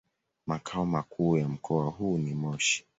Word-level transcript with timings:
Makao 0.47 0.85
makuu 0.85 1.37
ya 1.37 1.47
mkoa 1.47 1.85
huu 1.89 2.17
ni 2.17 2.33
Moshi. 2.33 2.85